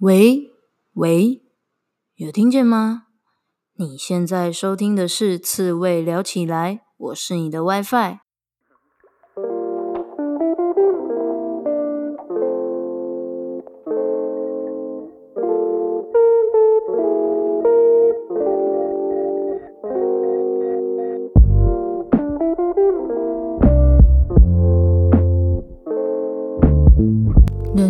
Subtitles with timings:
[0.00, 0.50] 喂
[0.92, 1.40] 喂，
[2.16, 3.06] 有听见吗？
[3.78, 8.25] 你现在收听的是刺猬聊起来，我是你的 WiFi。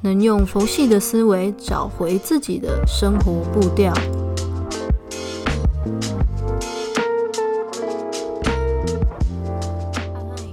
[0.00, 3.92] 能用佛系的思维找回自己的生活步调。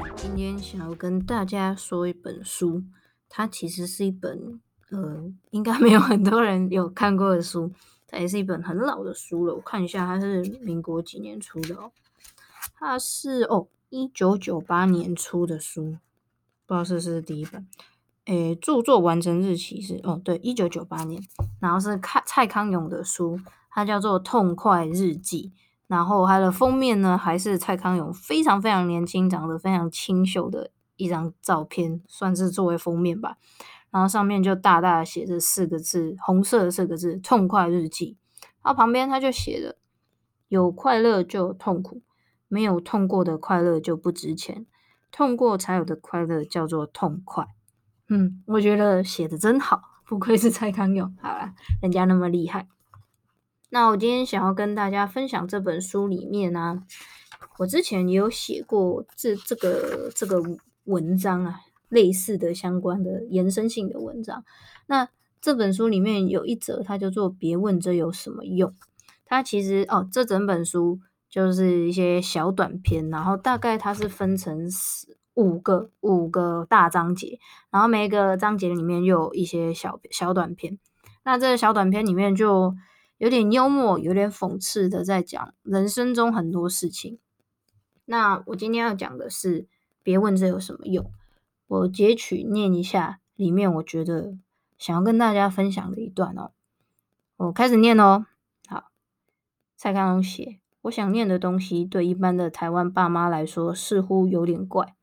[0.00, 2.84] 嗨今天想要跟大家说一本书，
[3.28, 7.70] 它其实是一本呃，应该没有很多人有看过的书，
[8.08, 9.54] 它也是一本很老的书了。
[9.54, 11.92] 我看一下，它是民国几年出的哦？
[12.78, 15.98] 它是哦，一九九八年出的书，
[16.64, 17.66] 不知道是不是第一本。
[18.26, 21.22] 诶，著作完成日期是哦，对，一九九八年。
[21.60, 23.38] 然后是看蔡康永的书，
[23.70, 25.52] 它叫做《痛快日记》。
[25.86, 33.36] 然后它的封面呢，还是蔡康永非常非常年轻、长得非常清秀的一张照片，算是作为封面吧。
[33.90, 38.16] 然后上面就大大的写着四个字，红色的四个字“痛快日记”。
[38.64, 39.76] 然后旁边他就写了
[40.48, 42.00] ：“有快乐就有痛苦，
[42.48, 44.66] 没有痛过的快乐就不值钱，
[45.12, 47.46] 痛过才有的快乐叫做痛快。”
[48.08, 51.16] 嗯，我觉得写的真好，不愧是蔡康永。
[51.22, 52.68] 好啦，人家那么厉害。
[53.70, 56.84] 那我今天想要跟大家分享这本书里面呢、
[57.58, 60.42] 我之前也有写过这这个这个
[60.84, 64.44] 文章啊，类似的相关的延伸性的文章。
[64.86, 65.08] 那
[65.40, 68.72] 这本书里面有一则，它叫做“别问这有什么用”。
[69.24, 75.16] 它其实哦，这整本书就是一些小短篇，然后大概它是分成十。
[75.34, 77.38] 五个五个大章节，
[77.70, 80.78] 然后每一个章节里面又有一些小小短篇。
[81.24, 82.74] 那这个小短篇里面就
[83.18, 87.18] 有点幽默，有点讽刺的在讲人生中很多事情。
[88.04, 89.66] 那我今天要讲的是，
[90.02, 91.10] 别问这有什么用。
[91.66, 94.36] 我截取念一下里面我觉得
[94.76, 96.52] 想要跟大家分享的一段哦。
[97.36, 98.26] 我开始念哦。
[98.68, 98.90] 好，
[99.76, 104.94] 蔡康永写：我想念的东西对一般的台湾爸妈来说似乎有点怪。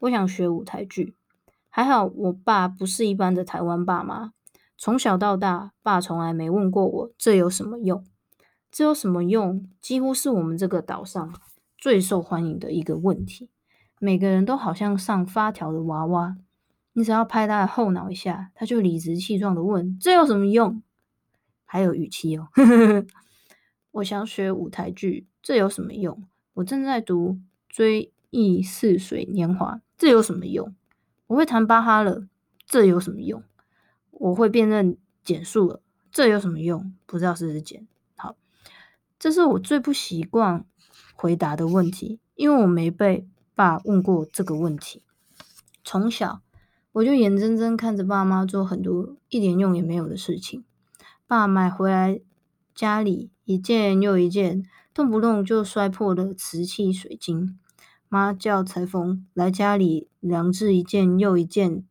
[0.00, 1.14] 我想学舞台剧，
[1.68, 4.32] 还好我爸不是一般的台湾爸妈。
[4.76, 8.04] 从小到大，爸从来没问过我这有什么用。
[8.70, 9.68] 这有什么用？
[9.80, 11.34] 几乎是我们这个岛上
[11.76, 13.50] 最受欢迎的一个问题。
[13.98, 16.36] 每个人都好像上发条的娃娃，
[16.92, 20.80] 你只要拍他的后脑一下，他就理直气壮的问：“这有什么用？”
[21.66, 22.48] 还有语气哦。
[23.90, 26.22] 我想学舞台剧，这有什么用？
[26.54, 29.80] 我正在读追忆似水年华。
[29.96, 30.74] 这有什么用？
[31.26, 32.26] 我会弹巴哈了，
[32.66, 33.42] 这有什么用？
[34.10, 35.80] 我会辨认减数了，
[36.10, 36.94] 这有什么用？
[37.06, 37.86] 不知道是不是减。
[38.16, 38.36] 好，
[39.18, 40.64] 这是我最不习惯
[41.14, 45.02] 回答的问题，因为我没被爸问过这个问题。
[45.84, 46.42] 从小
[46.92, 50.64] 我就眼睁睁看着爸妈做很多一点用也没有的事情。
[51.26, 52.20] 爸买回来
[52.74, 57.58] 家里一件又一件，动不动就摔破了瓷器水晶。
[58.08, 61.84] 妈叫裁缝来家里量制一件又一件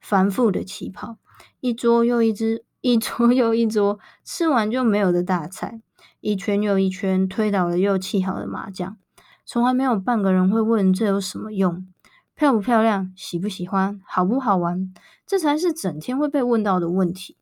[0.00, 1.16] 繁复的旗袍，
[1.60, 5.80] 一桌又一只，一桌又一桌，吃完就没有的大菜，
[6.20, 8.96] 一圈又一圈推倒了又砌好的麻将，
[9.44, 11.86] 从来没有半个人会问这有什么用，
[12.34, 14.92] 漂不漂亮，喜不喜欢，好不好玩，
[15.26, 17.36] 这才是整天会被问到的问题。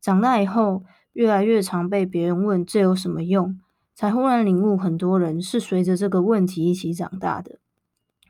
[0.00, 0.84] 长大以后，
[1.14, 3.58] 越来越常被别人问这有什么用。
[3.94, 7.58] 才忽然领悟，很多人是随着这个问题一起长大的。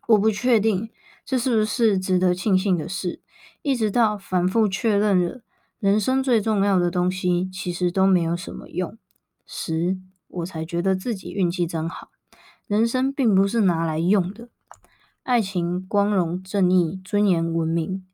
[0.09, 0.91] 我不确定
[1.25, 3.21] 这是不是值得庆幸的事。
[3.63, 5.41] 一直到反复确认了
[5.79, 8.99] 人生最重要的东西其实都没有什么用
[9.47, 12.11] 时，我才觉得自己运气真好。
[12.67, 14.49] 人生并不是拿来用的。
[15.23, 18.05] 爱情、光荣、正义、尊严、文明，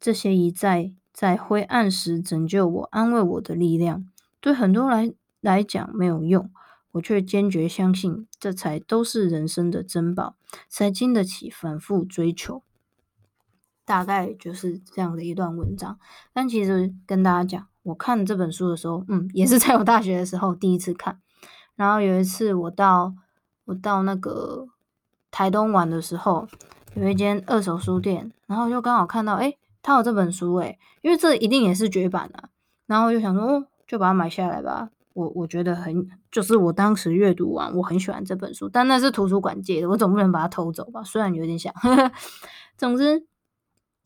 [0.00, 4.08] 这些一再在灰暗时拯救我、安慰我的力量，
[4.40, 6.50] 对很多人来来讲没有用。
[6.96, 10.36] 我却坚决相信，这才都是人生的珍宝，
[10.68, 12.62] 才经得起反复追求。
[13.84, 15.98] 大概就是这样的一段文章。
[16.32, 21.20] 但其实跟大家讲，我看这本书的时候，嗯，也是在我大学的时候第一次看。
[21.74, 23.14] 然后有一次我到
[23.66, 24.66] 我到那个
[25.30, 26.48] 台东玩的时候，
[26.94, 32.48] 有一间二手书店，然后就刚好看到，诶，他有这本书，诶，因为这一定也是绝版啊。
[32.86, 34.88] 然后我就想说，哦，就把它买下来吧。
[35.16, 41.02] 我我觉得很，就是我当时阅读完，我很喜欢这本书，但那是图书馆借的，我总不能把它偷走吧？
[41.02, 42.12] 虽然有点想，呵呵，
[42.76, 43.26] 总之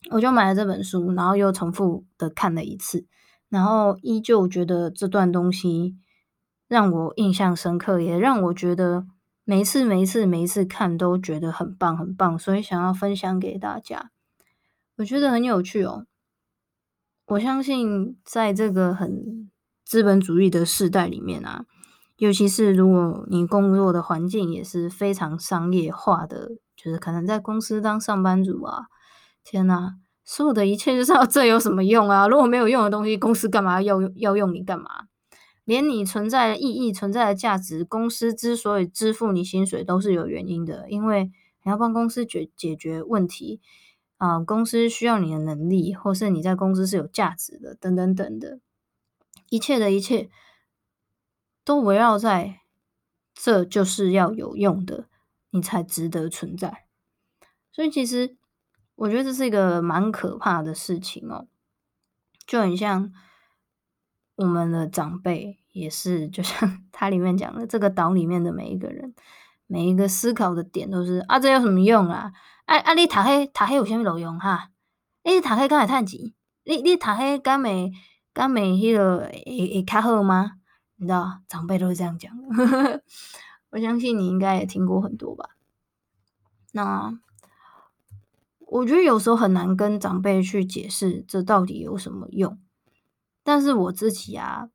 [0.09, 3.05] 我就买了这本书，然后又重复的看了一次，
[3.49, 5.97] 然后依旧觉得这段东西
[6.69, 9.05] 让我印象深刻，也让我觉得
[9.43, 14.11] 每一次、每一次、每一次看都觉得很棒、很棒，所以想要分享给大家。
[14.95, 16.05] 我觉得很有趣哦，
[17.25, 19.50] 我相信在这个很。
[19.91, 21.65] 资本主义的世代里面啊，
[22.15, 28.85] 尤其是如果你工作的环境也是非常商业化的，就是可能在公司当上班族啊，
[29.43, 32.25] 天哪，所有的一切就是要 这有什么用啊？
[32.25, 34.85] 如果没有用的东西，公司干嘛要要用你干嘛？
[35.65, 41.25] 连你存在的意义、存在的价值，公司之所以支付你薪水都是有原因的，因为
[41.65, 43.59] 你要帮公司解解决问题
[44.15, 48.61] 啊，公司需要你的能力，或是你在公司是有价值的，等等等的。
[49.51, 50.29] 一切的一切
[51.65, 52.61] 都围绕在，
[53.33, 55.09] 这就是要有用的，
[55.49, 56.85] 你才值得存在。
[57.69, 58.37] 所以其实
[58.95, 61.49] 我觉得这是一个蛮可怕的事情哦，
[62.47, 63.11] 就很像
[64.35, 69.13] 我们的长辈也是，就像它里面讲的，这个岛里面的每一个人，
[69.67, 72.31] 每一个思考的点都是啊，这有什么用啊？
[72.63, 74.71] 啊啊，你塔黑塔黑有啥路用哈？
[75.25, 76.33] 你塔黑敢会赚钱？
[76.63, 77.91] 你你塔黑敢会？
[78.33, 80.53] 刚美迄个会会较好吗？
[80.95, 82.31] 你知道长辈都是这样讲，
[83.71, 85.49] 我相信你应该也听过很多吧。
[86.71, 87.19] 那
[88.59, 92.57] 我觉得有时候很难跟长辈去解释这到底有什么用，
[93.43, 94.69] 但是我自己啊，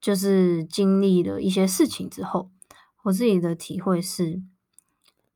[0.00, 2.50] 就是经历了一些事情之后，
[3.04, 4.42] 我自己的体会是，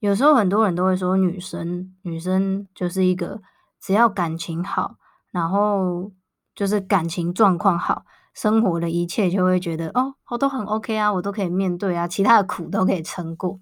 [0.01, 3.43] 有时候很多人都会说女生女生就是一个
[3.79, 4.97] 只要感情好，
[5.31, 6.11] 然后。
[6.55, 8.05] 就是感情状况好，
[8.35, 13.61] 生活的一切就会觉得哦，我都很 OK 啊，我都可以面对啊，其他的苦都可以撑过。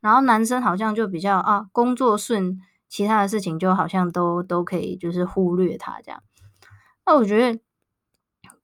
[0.00, 6.22] 然后男生好像就比较啊，工作顺，其他的事情就好像都都可以，就是忽略他这样。
[7.04, 7.60] 那我觉得，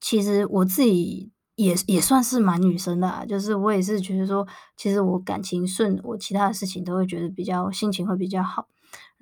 [0.01, 4.47] 其实我自己也也算是蛮女生的啊，就是我也是觉得说，
[4.77, 8.69] 其实我感情顺，我其他的事情都会觉得比较心情会比较好。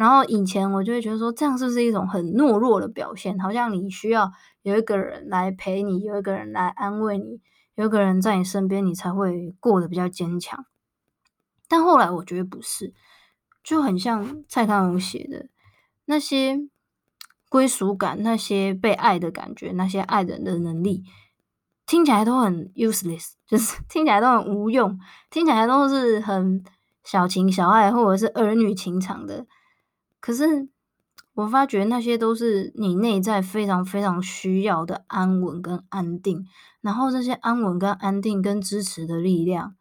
[0.01, 3.39] 然后以前我就会觉得说，这样是不是一种很懦弱的表现？
[3.39, 4.33] 好像你需要
[4.63, 7.43] 有一个人来陪你，有一个人来安慰你，
[7.75, 10.65] 有一个人在你身边，你才会过得比较坚强。
[11.69, 12.95] 但后来我觉得不是，
[13.63, 15.51] 就很像蔡康永写的
[16.07, 16.59] 那些
[17.51, 21.05] 归属感、那些被爱的感觉、那些爱人的能力，
[21.85, 24.99] 听起来都很 useless， 就是听起来都很无用，
[25.29, 26.65] 听起来都是很
[27.05, 29.47] 小情小爱或者是儿女情长的。
[30.21, 30.69] 可是，
[31.33, 36.47] 我发觉那些都是你内在非常非常需要的安稳跟安定，
[36.83, 39.75] 然后这些安稳跟安定跟支持的力量，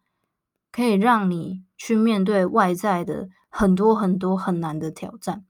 [0.72, 5.44] 可以让你去面对外在的很多很多很难的挑战。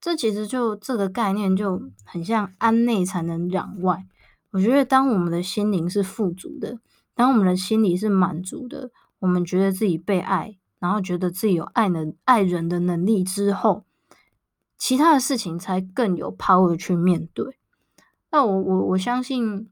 [0.00, 4.06] 这其实就这个概念就很像安内才能攘外。
[4.52, 6.78] 我觉得，当我们的心灵是富足的，
[7.14, 10.56] 当我们的心里是满足的，我们觉得自己被爱。
[10.80, 13.84] 然后觉得自己有爱能爱人的能力之后，
[14.78, 17.58] 其他的事情才更有 power 去面对。
[18.30, 19.70] 那我我我相信，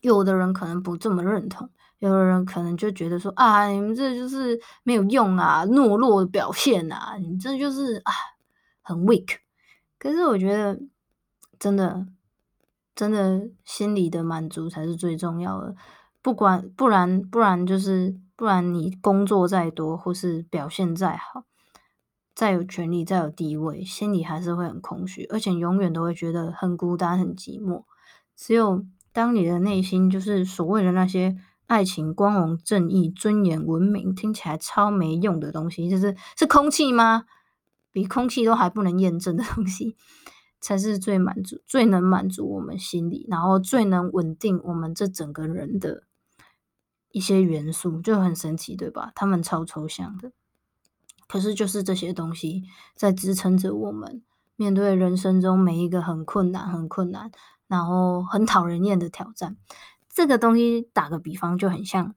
[0.00, 1.70] 有的人可能不这么认同，
[2.00, 8.12] 有的人可能就觉得说啊，你们这就是没有用啊，懦弱的表现啊，你这就是啊
[8.82, 9.36] 很 weak。
[10.00, 10.80] 可是我觉得，
[11.60, 12.08] 真的
[12.96, 15.76] 真的心里的满足才是最重要的，
[16.20, 18.18] 不管不然不然就是。
[18.38, 21.42] 不然你工作再多，或是表现再好，
[22.36, 27.82] 再有权力、再有地位，心里还是会很空虚，而且永远都会觉得很孤单、很寂寞。
[28.36, 37.24] 只有当你的内心就是所谓的那些爱情、光荣、正义、尊严、文明，听起来超没用的东西，就是是空气吗？
[37.90, 39.96] 比空气都还不能验证的东西，
[40.60, 46.04] 才是最满足、最能满足我们心里，然后最能稳定我们这整个人的。
[47.18, 49.10] 一些元素就很神奇，对吧？
[49.16, 50.30] 他们超抽象的，
[51.26, 52.62] 可是就是这些东西
[52.94, 54.22] 在支撑着我们
[54.54, 57.32] 面对人生中每一个很困难、很困难，
[57.66, 59.56] 然后很讨人厌的挑战。
[60.08, 62.14] 这个东西打个比方就很像，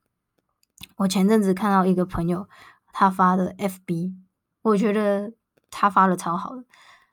[0.98, 2.48] 我前阵子看到一个朋友
[2.94, 4.14] 他发的 FB，
[4.62, 5.34] 我觉得
[5.72, 6.64] 他发的超好的。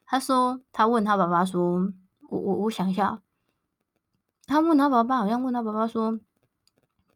[0.05, 1.91] 他说他问他爸爸说
[2.29, 3.23] ：“我我我想一下，
[4.47, 6.21] 他问他爸爸，好像问他爸爸说：“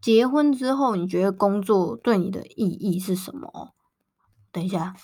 [0.02, 3.72] 结婚之后，你觉得工作对你的意义是什么？”
[4.52, 4.94] 等一下，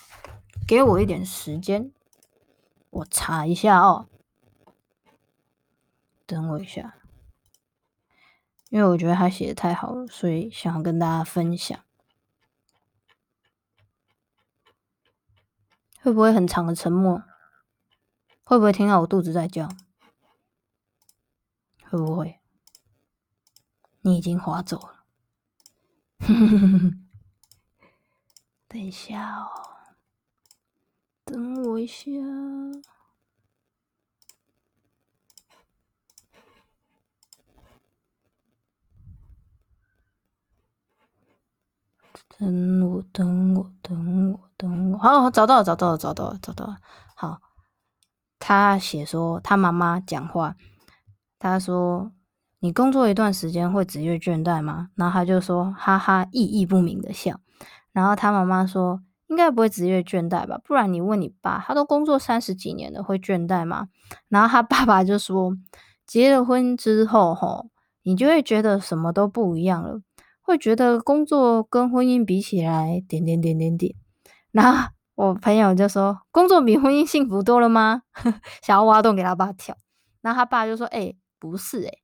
[0.67, 1.91] 给我一点时间，
[2.91, 4.07] 我查一下哦。
[6.27, 6.97] 等我一下，
[8.69, 11.79] 因为我觉得他写的太好了，所以想要跟大家分享。
[16.01, 17.23] 会不会很长的沉默？
[18.43, 19.69] 会不会听到我肚子在叫？
[21.89, 22.38] 会不会？
[24.09, 25.05] 你已经划走了。
[28.67, 29.49] 等一下哦，
[31.23, 32.09] 等我一下。
[42.37, 44.97] 等我，等我，等我，等我。
[44.97, 46.77] 好，好，找到了，找到了，找到了，找到了。
[47.15, 47.41] 好，
[48.39, 50.55] 他写说他妈妈讲话。
[51.37, 52.11] 他说
[52.61, 57.39] ：“你工作一段时间会职业倦怠吗？”然后他就说：“哈哈，意义不明的笑。”
[57.93, 60.59] 然后他妈妈说：“应该不会职业倦怠吧？
[60.63, 63.87] 不然你问你爸，他都工作三十几年了，会倦怠吗？”
[64.27, 65.55] 然后他爸爸就说
[66.05, 67.69] ：“结了婚之后，吼，
[68.03, 70.01] 你就会觉得什么都不一样了，
[70.41, 73.95] 会觉得工作跟婚姻比起来，点点点点点。”
[74.51, 78.01] 然后我朋友就说：“工作比婚姻幸福多了吗？”
[78.61, 79.77] 想要挖洞给他爸跳。
[80.21, 81.99] 然后他爸就说：“哎。”不是诶、欸，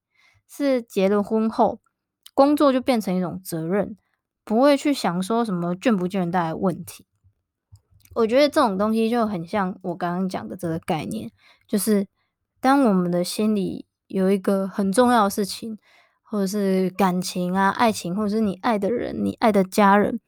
[0.47, 1.79] 是结了婚后，
[2.33, 3.97] 工作就变成一种责任，
[4.43, 7.05] 不会去想说什么倦不倦怠的问题。
[8.13, 11.31] 我觉得这种东西就很像我刚刚讲的这个概念，
[11.67, 12.07] 就是
[12.59, 15.77] 当我们的心里有一个很重要的事情，
[16.23, 20.19] 或者是感情啊、爱情，或者是你爱的人、你爱的家人，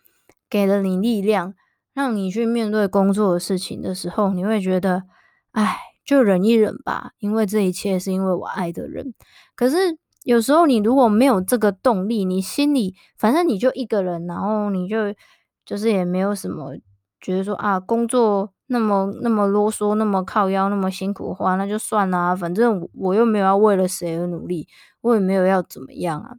[0.49, 1.53] 给了你力量，
[1.93, 5.03] 让你去面对工作的事情的时候，你会觉得，
[5.51, 5.79] 哎。
[6.07, 9.13] 就忍一忍吧，因为这一切是因为我爱的人。
[9.55, 9.97] 可是
[10.27, 14.97] 有时候你如果没有这个动力，你心里反正你就一个人，然后你就
[15.65, 16.75] 就是也没有什么
[17.21, 22.35] 觉得说啊，工作那么那么啰嗦，那么靠腰，那么辛苦的话，那就算啦。
[22.35, 24.67] 反正我又没有要为了谁而努力，
[24.99, 26.35] 我也没有要怎么样啊。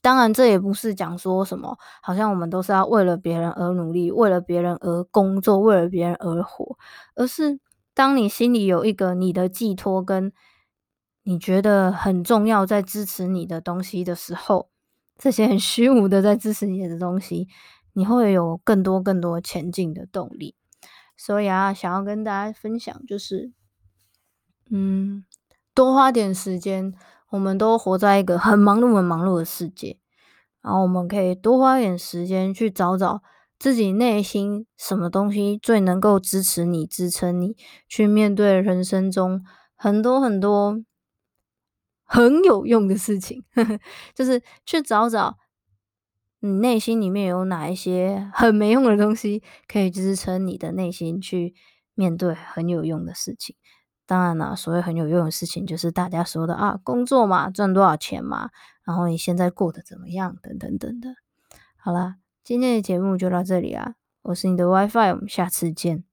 [0.00, 6.78] 当然，这也不是讲说什么，好像我们都是要为了别人而努力，为了别人而工作，为了别人而活，
[7.14, 7.60] 而是。
[7.94, 10.30] 当你心里有一个你的寄托，跟
[11.28, 14.68] 你觉得很重要在支持你的东西的时候，
[15.18, 17.48] 这些很虚无的在支持你的东西，
[17.94, 20.54] 你会有更多更多前进的动力。
[21.16, 23.50] 所以啊，想要跟大家分享，就是，
[24.70, 25.24] 嗯，
[25.74, 26.94] 多花点时间，
[27.30, 29.98] 我们都活在一个很忙碌、很忙碌的世界，
[30.62, 33.22] 然后我们可以多花点时间去找找。
[33.58, 37.56] 自己内心什么东西最能够支持你、支撑你
[37.88, 39.42] 去面对人生中
[39.74, 40.84] 很多很多
[42.16, 43.44] 很有用的事情？
[44.14, 45.36] 就是去找找
[46.40, 51.54] 你内心里面有哪一些很没用的东西，可以支撑你的内心去
[51.94, 53.54] 面对很有用的事情。
[54.06, 58.50] 当然了，所谓很有用的事情，就是大家说的啊，工作嘛，赚多少钱嘛，
[58.84, 61.14] 然后你现在过得怎么样，等等等等。
[61.76, 62.16] 好啦。
[62.44, 66.04] 今天的节目就到这里啦，我是你的 WiFi，我们下次见。